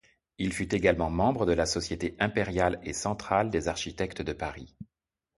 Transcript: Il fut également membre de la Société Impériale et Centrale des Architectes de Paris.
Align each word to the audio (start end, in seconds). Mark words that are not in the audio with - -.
Il 0.39 0.51
fut 0.51 0.73
également 0.73 1.11
membre 1.11 1.45
de 1.45 1.51
la 1.51 1.67
Société 1.67 2.15
Impériale 2.17 2.79
et 2.81 2.91
Centrale 2.91 3.51
des 3.51 3.67
Architectes 3.67 4.23
de 4.23 4.33
Paris. 4.33 4.75